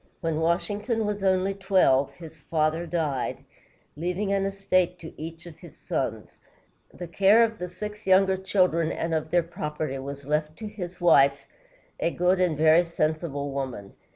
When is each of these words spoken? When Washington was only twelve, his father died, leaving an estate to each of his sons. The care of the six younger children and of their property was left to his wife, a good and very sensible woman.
When 0.19 0.39
Washington 0.41 1.05
was 1.05 1.23
only 1.23 1.53
twelve, 1.53 2.11
his 2.15 2.39
father 2.41 2.87
died, 2.87 3.43
leaving 3.95 4.33
an 4.33 4.45
estate 4.47 4.97
to 4.97 5.13
each 5.15 5.45
of 5.45 5.59
his 5.59 5.77
sons. 5.77 6.39
The 6.91 7.07
care 7.07 7.43
of 7.43 7.59
the 7.59 7.69
six 7.69 8.07
younger 8.07 8.35
children 8.37 8.91
and 8.91 9.13
of 9.13 9.29
their 9.29 9.43
property 9.43 9.99
was 9.99 10.25
left 10.25 10.57
to 10.57 10.67
his 10.67 10.99
wife, 10.99 11.45
a 11.99 12.09
good 12.09 12.41
and 12.41 12.57
very 12.57 12.83
sensible 12.83 13.51
woman. 13.51 13.93